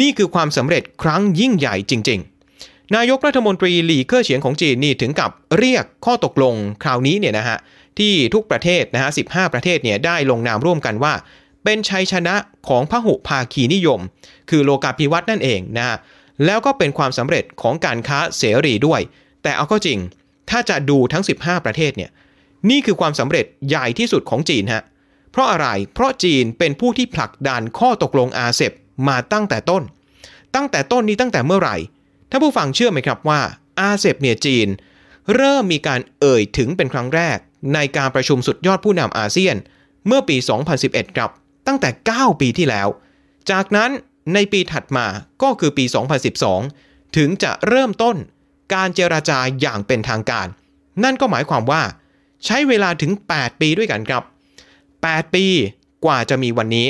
[0.00, 2.20] นี่คือความสำเร็จครั้งยิ่งใหญ่จริง
[2.58, 7.58] ๆ นายกรัฐมนตรีหลี่เค่อเฉียงของจีนนี่ถึงกับเรียกข้อตกลงคราวนี้เนี่ยนะฮะ
[7.98, 11.14] ที่ทุกประเทศนะฮะ 15 ประเทศเนี่ยได้ลงนามร่วมกันว่า
[11.64, 12.34] เป็นชัยชนะ
[12.68, 14.00] ของพหุภาคีนิยม
[14.50, 15.96] คือโลกาภิวัตน์นั่นเองนะฮะ
[16.44, 19.00] แล้วก็เป็นความสำเร็จของการค้าเสรีด้วย
[19.42, 19.98] แต่เอาเข้าจริง
[20.50, 22.10] ถ้าจะดูทั้ง 15 ประเทศเนี่ย
[22.70, 24.82] นี่คือความสำเร็จใหญ่ที่สุดของจีนฮะ
[25.32, 28.72] เพราะอะไร เพราะจีนเป็นผู้ที่ผลักดันข้อตกลงอาเซบ
[29.08, 29.82] มาตั้งแต่ต้น
[30.54, 31.76] ตั้งแต่ต้นนี้ตั้งแต่เมื่อไหร่
[32.30, 33.40] ถ้าผู้ฟังเชื่อไหมครับว่า
[33.80, 34.68] อาเซบเนี่ยจีน
[35.34, 37.38] เริ่มมีการเอ่ยถึงเป็นครั้งแรก
[37.74, 39.56] ในการประชุมสุดยอดผู้นำอาเซียน
[40.06, 40.36] เมื่อปี
[40.76, 41.30] 2011 ครับ
[41.66, 42.88] ตั้งแต่ 9 ปีที่แล้ว
[43.50, 43.90] จากนั้น
[44.34, 45.06] ในปีถัดมา
[45.42, 45.84] ก็คือปี
[46.50, 48.16] 2012 ถึงจะเริ่มต้น
[48.74, 50.46] การเจราจาอย่างเป็นทางการ
[51.04, 51.82] นั่นก็หมายความว่า
[52.44, 54.22] ใช้เวลาถึง 8 ปีด้วยกันครับ
[54.78, 55.44] 8 ปี
[56.04, 56.88] กว่าจะมีวันนี้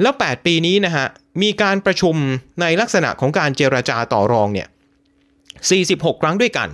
[0.00, 1.06] แล้ว 8 ปีนี้นะฮะ
[1.42, 2.16] มีการประชุม
[2.60, 4.68] ในลักษณะของการเจราจาต่อรองเนี่ย
[5.44, 6.68] 46 ครั้งด้วยกัน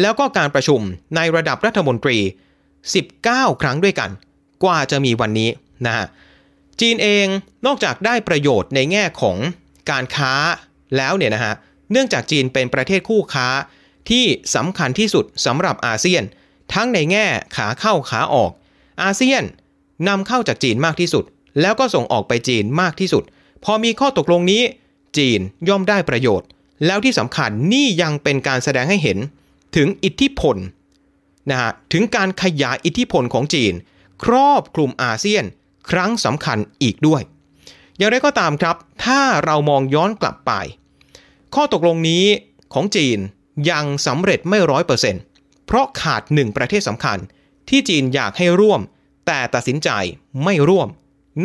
[0.00, 0.80] แล้วก็การประชุม
[1.16, 2.18] ในระดับรัฐมนตรี
[2.90, 4.10] 19 ครั้งด้วยกัน
[4.64, 5.50] กว่าจะมีวันนี้
[5.86, 6.06] นะฮะ
[6.80, 7.26] จีนเอง
[7.66, 9.36] นอกจากได้ประโยชน์ในแง่ของ
[9.90, 10.32] การค้า
[10.96, 11.54] แล้วเนี่ยนะฮะ
[11.90, 13.48] เนื่องจากจีนเป็นประเทศคู่ค้า
[14.10, 16.22] ที่สำคัญที่สุดสำหรับอาเซียน
[16.74, 18.50] ทั้งในแง่ขาเข้าขาออก
[19.02, 19.42] อาเซียน
[20.08, 21.24] นำเข้าจากจีนมากที่สุด
[21.60, 23.22] แล้วก็ส่งออกไปจีนมากที่สุด
[23.64, 24.62] พอมีข้อตกลงนี้
[25.18, 26.48] จีนย่อมได้ประโยชน์
[26.86, 29.18] แล้วที่สำคัญนี่ยังเป็นการแสดงให้เห็น
[29.76, 30.56] ถึงอิทธิพล
[31.50, 33.72] นะฮะถึงการขยายอิทธิพลของจีน
[34.24, 35.44] ครอบคลุมอาเซียน
[35.90, 37.22] ครั้งสำคัญอีกด้วย
[37.96, 40.52] อย่างไรก็ตามครับ ถ้าเรามองย้อนกลับไป
[41.54, 42.24] ข้อตกลงนี้
[42.74, 43.18] ของจีน
[43.70, 45.22] ยังสำเร็จไม่ร้อยเปอร์เซ็นต์
[45.66, 47.18] เพราะขาดหนึ่งประเทศสำคัญ
[47.68, 48.80] ที่จีนอยากให้ร่วม
[49.26, 49.88] แต่ตัดสินใจ
[50.44, 50.88] ไม่ร่วม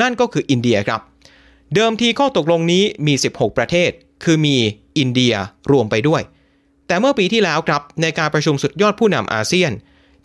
[0.02, 1.02] นั่นก็คืออินเดียครับ
[1.76, 3.92] เดิมทีข้อตกลงนี้มี 16 ประเทศ
[4.24, 4.56] คือมี
[4.98, 5.34] อินเดีย
[5.72, 6.22] รวมไปด้วย
[6.88, 9.72] แต่เมื่อปีที่แล้วครับในการประชุมสุดยอดผู้นำอาเซียน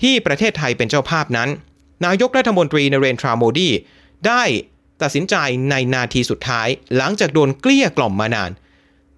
[0.02, 1.48] ที่ประเทศไทยเป็นเจ้าภาพนั้น
[2.06, 3.68] นายกรัฐมนตรีนเรนทราโมดี
[4.26, 4.42] ได้
[5.02, 5.34] ตัดสินใจ
[5.70, 8.50] ในนาทีสุดท้าย หลังจากโดนเกลี้ยกล่อมมานาน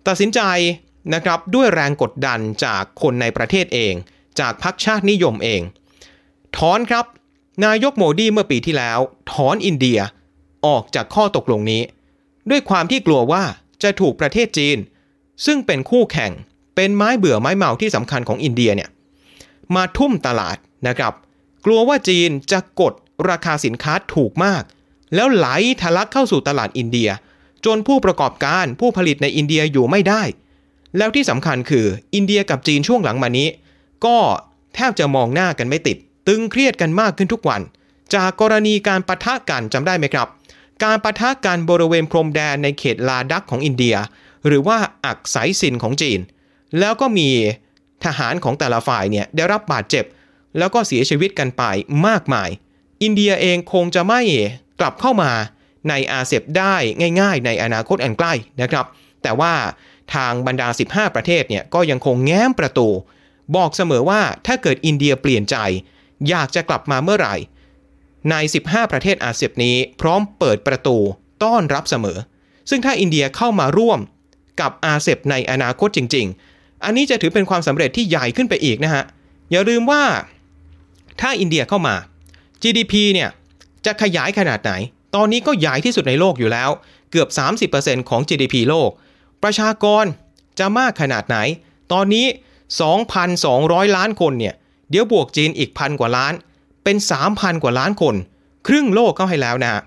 [0.06, 0.40] ตัดสินใจ
[1.14, 3.94] นะครับด้วยแรงกดดันจากคนในประเทศเอง
[4.40, 5.62] จากพรรคชาตินิยมเอง
[6.56, 7.04] ถอนครับ
[7.64, 8.98] นายกโมดีเมื่อปีที่แล้ว
[9.32, 10.00] ถอนอินเดีย
[10.66, 11.82] ออกจากข้อตกลงนี้
[12.50, 13.44] ด้วยความที่กลัวว่า
[13.82, 14.78] จะถูกประเทศจีน
[15.46, 16.32] ซึ่งเป็นคู่แข่ง
[16.74, 18.90] เป็นไม้เบื่อไม้เมาที่สำคัญของอินเดียเนี่ย
[19.74, 20.56] มาทุ่มตลาด
[20.88, 21.12] นะครับ
[21.64, 22.92] กลัวว่าจีนจะกด
[23.28, 24.62] ราคาสินค้าถูกมาก
[25.14, 25.46] แล้วไหล
[25.80, 27.10] ทะลักเข้าสู่ตลาดอินเดีย
[27.64, 30.22] จนผู้ประกอบการผู้ผลิตในอินเดียอยู่ไม่ได้
[30.96, 33.48] แล้วที่สำคัญคืออินเดียกับจีนช่วงหลังมานี้
[34.04, 34.16] ก็
[34.74, 35.96] แทบจะมองหน้ากันไม่ติด
[36.28, 37.62] ตึงเครียดกันมากขึ้นทุกวัน
[38.14, 40.28] จากกรณีการปะทะกันจำได้ไหมครับ
[40.84, 43.96] การปะทะกันบริเวณพรมแดนในเขตลาดักของอินเดีย
[44.46, 46.20] หรือว่าอักไซสินของจีน
[46.78, 47.28] แล้วก็มี
[48.04, 50.04] ทหารของแต่ละฝ่ายเนี่ยได้รับบาดเจ็บ
[50.58, 51.62] แล้วก็เสียชีวิตกันไป
[52.06, 52.50] มากมาย
[53.02, 54.20] อินเดียเองคงจะไม่
[54.80, 55.32] กลับเข้ามา
[55.88, 56.74] ในอาเซียนได้
[57.20, 58.86] ง่ายๆ ในอนาคตอันใกล้นะครับ
[59.22, 59.54] แต่ว่า
[60.14, 62.88] ทางบรรดา 15 ประเทศเนี่ยก็ยังคงแง้มประตู
[63.56, 65.56] บอกเสมอว่าถ้าเกิดอินเดียเปลี่ยนใจ
[66.28, 67.34] อยากจะกลับมาเมื่อไหร่
[68.30, 68.34] ใน
[68.64, 70.96] 15 ประเทศอาเซียนนี้พร้อมเปิดประตู
[71.44, 72.18] ต้อนรับเสมอ
[72.70, 74.00] ซึ่งถ้าอินเดียเข้ามาร่วม
[74.60, 79.04] กับอาเซียนในอนาคตจริง ๆ อันนี้จะถือเป็นความสำเร็จที่ใหญ่ขึ้นไปอีกนะฮะ
[79.50, 80.02] อย่าลืมว่า
[81.20, 81.94] ถ้าอินเดียเข้ามา
[82.62, 83.30] GDP เนี่ย
[83.86, 84.72] จะขยายขนาดไหน
[85.14, 86.70] ตอนนี้ก็ใหญ่ที่สุดในโลกอยู่แล้ว
[87.10, 87.28] เกือบ
[87.72, 88.90] 30%ของ GDP โลก
[89.42, 90.04] ประชากร
[90.58, 91.38] จะมากขนาดไหน
[91.92, 92.26] ตอนนี้
[93.10, 94.54] 2,200 ล้านคนเนี่ย
[94.90, 96.32] เดี๋ยวบวกจีนอีกพันกว่าล้าน
[96.84, 96.96] เป็น
[97.30, 98.14] 3,000 กว่าล้านคน
[98.66, 99.82] ครึ่งโลกเข้าให้แล้วนะ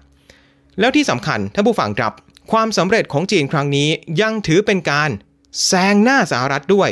[0.80, 2.14] แล้วที่สำคัญท่านผู้ฟังครับ
[2.52, 3.90] ความสำเร็จของจีนครั้งนี้
[4.22, 5.10] ยังถือเป็นการ
[5.66, 6.90] แซงหน้าสหรัฐด้วย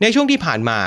[0.00, 0.78] ในช่วงที่ผ่านมา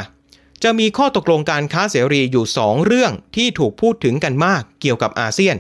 [0.64, 5.56] จะมีข้อตกลงการค้าเสรีอยู่ 2 เรื่องที่ถูกพูดถึงกันมากเกี่ยวกับอาเซียน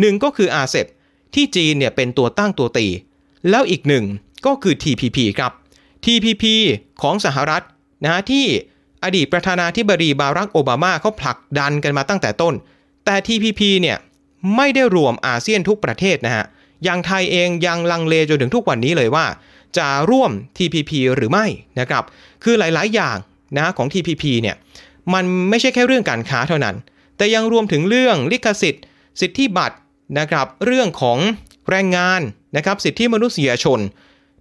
[0.00, 0.86] หนึ่งก็คืออาเซบ
[1.34, 2.86] ที่จีนเนี่ยเป็นตัวตั้งตัวตี
[3.50, 4.04] แล้วอีกหนึ่ง
[4.46, 5.52] ก็คือ TPP ครับ
[6.04, 6.44] TPP
[7.02, 7.62] ของสหรัฐ
[8.04, 8.46] นะที่
[9.04, 12.54] อดีตประธานาธิบดีบารักโอบามาเขาผลักดันกันมาตั้งแต่ต้น
[13.04, 13.96] แต่ TPP เนี่ย
[14.56, 16.44] ไม่ได้รวมอาเซียนทุกประเทศนะฮะ
[16.84, 19.26] อย่างไทยเองยังลังเลจนถึงทุกวันนี้เลยว่า
[19.78, 21.46] จะร่วม TPP หรือไม่
[21.80, 22.04] นะครับ
[22.44, 23.16] คือหลายๆ อย่าง
[23.56, 24.56] นะของ TPP เนี่ย
[25.14, 26.76] มันไม่ใช่แค่เรื่องการค้าเท่านั้น
[27.16, 28.84] แต่ยังรวมถึงเรื่องลิขสิทธิ์
[29.20, 29.76] สิทธิบัตร
[30.18, 31.18] นะครับเรื่องของ
[31.70, 32.20] แรงงาน
[32.56, 33.80] นะครับสิทธิมนุษยชน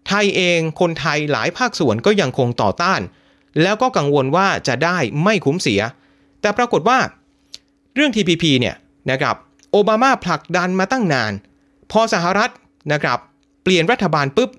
[0.07, 3.01] ไทยเองคนไทยหลายภาคส่วนก็ยังคงต่อต้าน
[3.61, 5.81] แล้วก็กังวลว่าจะได้ไม่คุ้มเสีย
[6.41, 6.99] แต่ปรากฏว่า
[7.95, 8.75] เรื่อง TPP เนี่ย
[9.11, 9.35] นะครับ
[9.71, 11.33] โอบามาผลักดันมาตั้งนาน
[11.91, 12.51] พอสหรัฐ
[12.93, 13.19] นะครับ
[13.63, 14.49] เปลี่ยนรัฐบาลปุ๊บ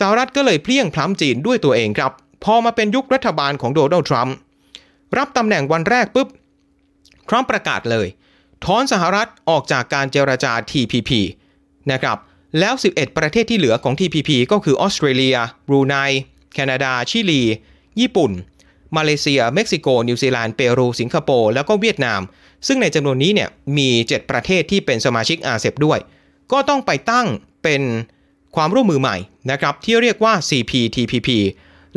[0.00, 2.12] สหรัฐก็เลยเพลี่ยงพล้ำจีนด้วยตัวเองครับ
[2.44, 4.36] พอมาเป็นยุครัฐบาลของโดนัลด์ทรัมป์
[5.18, 6.28] รับตำแหน่งวันแรกปุ๊บ
[7.28, 8.06] ทรัมป์ประกาศเลย
[8.64, 11.10] ถอนสหรัฐออกจากการเจรจา TPP
[11.92, 12.18] นะครับ
[12.58, 15.94] แล้ว 11 ประเทศที่เหลือของ TPP ก็คือออสเตรเลีย บรูไน
[16.54, 17.42] แคนาดา ชิลี
[18.00, 18.32] ญี่ปุ่น
[18.96, 22.20] มาเลเซีย เม็กซิโก นิวซีแลนด์ เปรู สิงคโปร์ แล้วก็เวียดนาม
[22.66, 25.98] ซึ่งในจำนวนนี้เนี่ย มี 7 ประเทศที่เป็นสมาชิกอาเซียนด้วย
[26.52, 27.26] ก็ต้องไปตั้ง
[27.62, 27.82] เป็น
[28.56, 29.16] ความร่วมมือใหม่
[29.50, 31.28] นะครับ ที่เรียกว่า CPTPP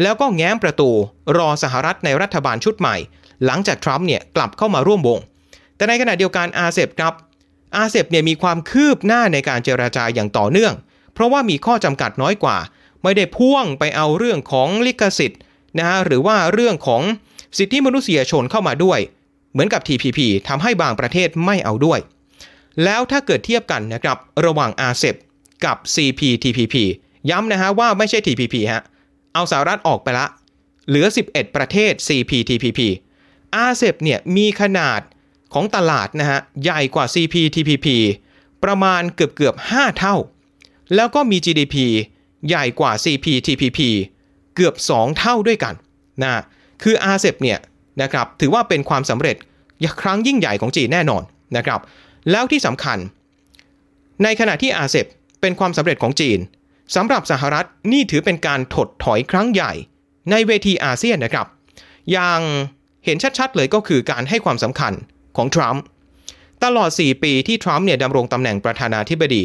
[0.02, 0.90] แล้วก็แง้มประตู
[1.38, 2.96] รอสหรัฐในรัฐบาลชุดใหม่
[3.46, 5.20] หลังจากทรัมป์เนี่ยกลับเข้ามาร่วมวง
[5.76, 7.14] แต่ในขณะเดียวกันอาเซียนครับ
[7.78, 10.74] อาเซียนเนี่ยมีความคืบหน้าในการเจราจาอย่างต่อเนื่อง
[11.14, 12.58] เพราะว่ามีข้อจำกัดน้อยกว่า
[13.04, 15.42] ไม่ได้พ่วงไปเอาเรื่องของลิขสิทธิ์
[15.78, 17.02] นะฮะหรือว่าเรื่องของ
[17.58, 19.00] สิทธิมนุษยชนเข้ามาด้วย
[19.52, 22.00] เหมือนกับ TPP ทำให้บางประเทศไม่เอาด้วย
[22.84, 25.16] แล้วถ้าเกิดเทียบกันนะครับระหว่างอาเซียน
[25.66, 26.76] กับ CPTPP
[27.30, 28.84] ย้ำนะฮะว่าไม่ใช่ TPP ฮะ
[29.34, 30.26] เอาสหรัฐออกไปละ
[30.88, 32.80] เหลือ 11 ประเทศ CPTPP
[33.56, 35.02] อาเซียนเนี่ยมีขนาด
[35.54, 37.88] ของตลาดนะฮะใหญ่กว่า CPTPP
[38.64, 40.16] ประมาณเกือบเกือบ 5 เท่า
[40.96, 41.76] แล้วก็มี GDP
[42.48, 43.80] ใหญ่กว่า CPTPP
[44.56, 45.74] เกือบ 2 เท่าด้วยกัน
[46.24, 46.42] นะ
[46.84, 47.60] คืออาเซบเนี่ย
[48.02, 49.36] นะครับถือว่าเป็นความสำเร็จ
[50.02, 51.24] ครั้งยิ่งใหญ่ของจีนแน่นอน
[51.58, 51.80] นะครับ
[52.32, 52.98] แล้วที่สำคัญ
[54.24, 55.06] ในขณะที่อาเซบ
[55.42, 56.40] เป็นความสำเร็จของจีน
[56.96, 59.74] สำหรับสหรัฐนี่ถือเป็นการถดถอยครั้งใหญ่
[60.32, 61.48] ในเวทีอาเซียนนะครับ
[62.12, 62.42] อย่าง
[63.06, 64.94] เห็นชัดๆ เลยก็คือการให้ความสำคัญ
[65.38, 65.84] ของทรัมป์
[66.64, 69.44] ตลอด 4 ปีที่ทรัมป์เนี่ยดำรงตำแหน่งประธานาธิบดี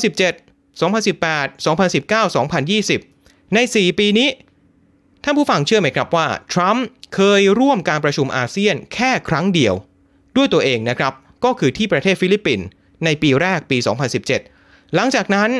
[0.00, 2.34] 2017 2018 2019
[2.94, 4.28] 2020 ใน 4 ปีนี้
[5.24, 9.74] ท่านผู้ฟังเชื่อไหมครับว่า ทรัมป์เคยร่วมการประชุมอาเซียนแค่ครั้งเดียว
[10.36, 11.12] ด้วยตัวเองนะครับ
[11.44, 12.66] ก็คือที่ประเทศฟิลิปปินส์
[13.04, 13.78] ในปีแรกปี
[14.36, 15.50] 2017 หลังจากนั้น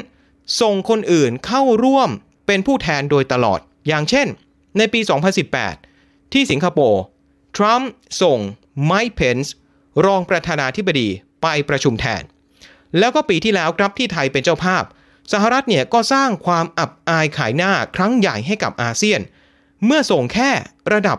[0.61, 2.11] ส่งคนอื่นเข้าร่วม
[2.47, 4.27] เป็นผู้แทนโดยตลอด อย่างเช่น
[4.79, 5.01] ในปี
[5.67, 7.03] 2018 ที่สิงคโปร์
[7.57, 7.91] ทรัมป์
[8.23, 8.39] ส่ง
[8.85, 9.55] ไมค์เพนซ์
[10.07, 11.09] รองประธานาธิบดี
[11.43, 12.23] ไปประชุมแทน
[12.99, 14.85] แล้วก็ปีที่แล้วครับที่ไทยเป็นเจ้าภาพ
[15.33, 19.21] สหรัฐเนี่ยก็สร้างความอับอายขายหน้าครั้งใหญ่ให้กับอาเซียน
[19.85, 20.51] เมื่อส่งแค่
[20.93, 21.19] ระดับ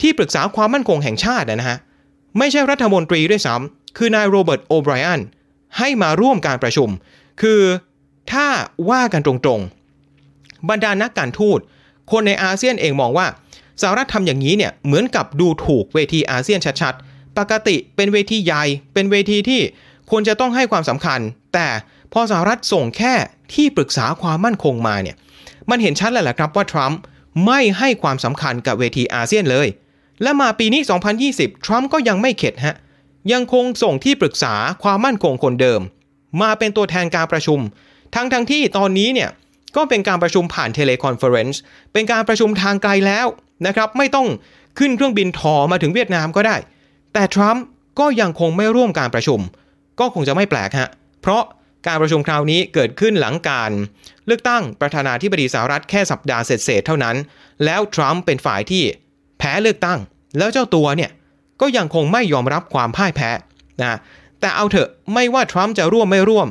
[0.00, 1.78] ที่ปรึกษาความมั่นคงแห่งชาตินะฮะ
[2.38, 5.20] ไม่ใช่รัฐมนตรีด้วยซ้ำคือนายโรเบิร์ตโอไบรอัน
[5.78, 6.88] ให้มาร่วมการประชุม
[7.42, 7.60] คือ
[8.32, 8.46] ถ้า
[8.90, 11.58] ว่ากันตรงๆ บรรดานักการทูต
[12.10, 13.26] คนในอาเซียนเองมองว่า
[13.82, 19.60] สหรัฐทำอย่างนี้เนี่ยเหมือนกับดูถูกเวทีอาเซียนชัดๆ ปกติเป็นเวทีใหญ่ เป็นเวทีที่
[20.10, 21.20] ควรจะต้องให้ความสำคัญ
[21.54, 21.68] แต่
[22.12, 23.14] พอสหรัฐส่งแค่
[23.54, 25.16] ที่ปรึกษาความมั่นคงมาเนี่ย
[25.70, 27.00] มันเห็นชัดแล้วแหละครับว่าทรัมป์
[27.46, 29.68] ไม่ให้ความสำคัญกับเวทีอาเซียนเลย
[30.22, 30.82] และมาปีนี้
[31.24, 32.76] 2020 ทรัมป์ก็ยังไม่เข็ดฮะ
[33.32, 35.80] ยังคงส่งที่ปรึกษาความมั่นคงคนเดิม
[36.42, 37.60] มาเป็นตัวแทนการประชุม
[38.14, 39.30] ทั้งทั้งที่ตอนนี้เนี่ย
[39.76, 41.60] ก็เป็นการประชุมผ่าน teleconference
[41.92, 43.26] เป็นการประชุมทางไกลแล้ว
[43.66, 44.26] นะครับ ไม่ต้อง
[44.78, 46.56] ขึ้นเครื่องบินทอมาถึงเวียดนามก็ได้
[47.12, 47.64] แต่ทรัมป์
[48.00, 49.40] ก็ยังคงไม่ร่วมการประชุม
[50.00, 50.90] ก็คงจะไม่แปลกฮะ
[51.22, 51.42] เพราะ
[51.86, 53.70] การประชุมคราวนี้เกิดขึ้นหลังการ
[54.26, 57.16] เลือกตั้งประธานาธิบดีสหรัฐแค่สัปดาห์เศษๆเท่านั้น
[57.64, 58.82] แล้วทรัมป์เป็นฝ่ายที่
[59.38, 59.98] แพ้เลือกตั้ง
[60.38, 61.10] แล้วเจ้าตัวเนี่ย
[61.60, 63.30] ก็ยังคงไม่ยอมรับความพ่ายแพ้
[63.82, 63.98] นะ
[64.40, 66.48] แต่เอาเถอะไม่ว่าทรัมป์จะร่วมไม่ร่วม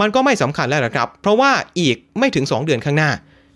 [0.00, 3.10] มันก็ไม่สำคัญแล้วนะครับ เพราะว่าอีกไม่ถึง 2 เดือนข้างหน้า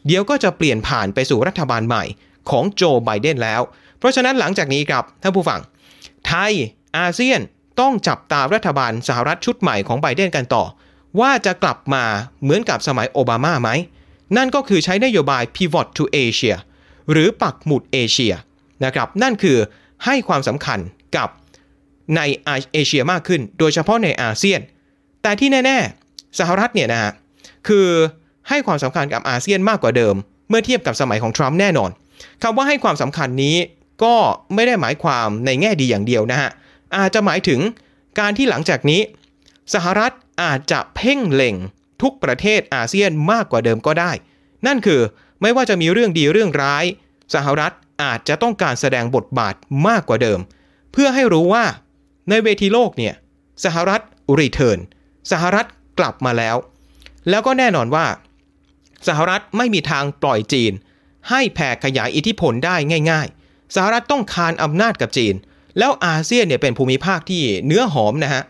[0.07, 2.05] เดี๋ยวก็จะเปลี่ยนผ่านไปสู่รัฐบาลใหม่
[2.51, 3.61] ของโจไบเดนแล้ว
[3.99, 5.61] เพราะฉะนั้นหลังจากนี้ครับท่านผู้ฟัง
[6.27, 6.53] ไทย
[6.99, 7.41] อาเซียน
[7.81, 10.65] ต้องจับตารัฐบาลสหรัฐชุดใหม่ของไบเดนกันต่อ
[11.21, 12.05] ว่าจะกลับมา
[12.43, 13.71] เหมือนกับสมัยโอบามาไหม
[14.37, 16.57] นั่นก็คือใช้นโยบาย pivot to Asia
[17.11, 18.35] หรือปักหมุดเอเชีย
[18.85, 19.59] นะครับนั่นคือ
[20.05, 20.79] ให้ความสำคัญ
[21.17, 21.29] กับ
[22.17, 22.21] ใน
[22.73, 24.61] เอเชียมากขึ้น โดยเฉพาะในอาเซียน
[25.23, 27.13] แต่ที่แน่ๆ สหรัฐเนี่ยนะฮะ
[27.69, 27.89] คือ
[28.49, 30.15] ให้ความสำคัญกับอาเซียนมากกว่าเดิม
[30.49, 31.91] เมื่อเทียบกับสมัยของทรัมป์แน่นอน
[32.43, 33.57] คำว่าให้ความสำคัญนี้
[34.05, 34.15] ก็
[34.55, 36.51] ไม่ได้หมายความในแง่ดีอย่างเดียวนะฮะ
[36.97, 37.61] อาจจะหมายถึง
[38.19, 39.01] การที่หลังจากนี้
[39.75, 40.13] สหรัฐ
[40.43, 41.55] อาจจะเพ่งเล็ง
[42.03, 44.13] ทุกประเทศอาเซียนมากกว่าเดิมก็ได้
[44.67, 45.01] นั่นคือ
[45.43, 46.85] ไม่ว่าจะมีเรื่องดีเรื่องร้าย
[47.35, 49.55] สหรัฐอาจจะต้องการแสดงบทบาท
[49.89, 50.39] มากกว่าเดิม
[50.93, 51.65] เพื่อให้รู้ว่า
[52.29, 53.15] ในเวทีโลกเนี่ย
[53.65, 54.01] สหรัฐ
[54.41, 54.79] รีเทิร์น
[55.33, 55.67] สหรัฐ
[55.99, 56.57] กลับมาแล้ว
[57.29, 58.07] แล้วก็แน่นอนว่า
[59.09, 60.73] สหรัฐไม่มีทางปล่อยจีน
[61.31, 62.77] ให้แผ่ขยายอิทธิพลได้
[63.11, 65.35] ง่าย ๆ สหรัฐต้องคานอำนาจกับจีน
[65.79, 68.43] แล้วอาเซียนเนี่ยเป็นภูมิภาคที่เนื้อหอมนะฮะ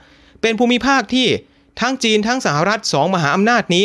[0.42, 1.26] เป็นภูมิภาคที่
[1.81, 3.85] ทั้งจีนทั้งสหรัฐสองมหาอำนาจนี้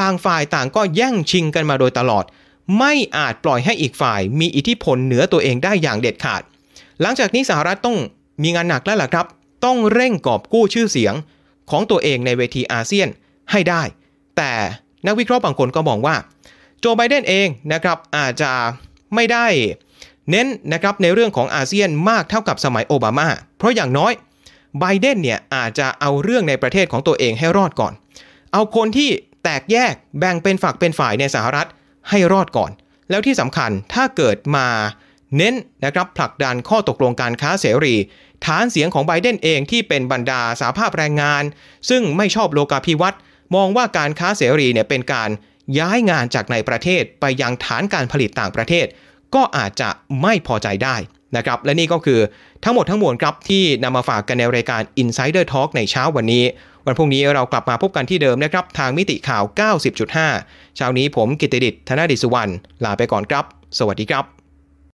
[0.00, 2.24] ต่างฝ่ายต่างก็แย่งชิงกันมาโดยตลอด
[2.78, 6.42] ไม่อาจปล่อยให้อีกฝ่ายมีอิทธิพลเหนือตัวเองได้อย่างเด็ดขาด
[7.00, 7.96] หลังจากนี้สหรัฐต้อง
[8.42, 9.26] มีงานหนักแล้วล่ะครับ
[9.64, 11.14] ต้องเร่งกอบกู้ชื่อเสียง
[11.70, 13.08] ของตัวเองในเวทีอาเซียน
[13.50, 13.82] ให้ได้
[14.36, 14.52] แต่
[15.06, 16.16] นักวิเคราะห์บางคนก็มองว่า
[16.80, 18.52] โจไบเดนเองนะครับอาจจะ
[19.14, 19.46] ไม่ได้
[20.30, 24.12] เน้นนะครับในเรื่องของอาเซียนมากเท่ากับสมัยโอบามา เพราะอย่างน้อย
[24.80, 27.92] ไบเดนเนี่ยอาจจะเอาเรื่องในประเทศของตัวเองให้รอดก่อน
[28.52, 29.08] เอาคนที่
[29.42, 31.68] แตกแยกแบ่งเป็นฝักเป็นฝ่ายในสหรัฐ
[32.10, 32.70] ให้รอดก่อน
[33.10, 34.66] แล้วที่สำคัญถ้าเกิดมา
[35.36, 37.94] เน้นนะครับผลักดันข้อตกลงการค้าเสรี
[38.44, 41.42] ฐานเสียงของไบเดนเองที่เป็นบรรดาสาภาพแรงงาน
[41.88, 43.20] ซึ่งไม่ชอบโลกาภิวัตน์
[43.54, 45.30] มองว่าการค้าเสรีเนี่ยเป็นการ
[45.78, 48.86] ย้ายงานจากในประเทศไปยังฐานการผลิตต่างประเทศ
[49.34, 49.88] ก็อาจจะ
[50.22, 50.96] ไม่พอใจได้
[51.36, 52.20] นะครับและนี่ก็คือ
[52.64, 56.44] ทั้งหมดทั้งมวลครับที่นำมาฝากกันในรายการ Insider Talk ในเช้าวันนี้
[56.86, 59.42] วันพรุ่งนี้เรากลับมาพบกันที่เดิมนะครับ ทางมิติข่าว
[60.10, 62.52] 90.5 เช้านี้ผมกิตติดิษฐ์ธนดิษสุวรรณ
[62.84, 63.44] ลาไปก่อนครับ
[63.78, 64.35] สวัสดีครับ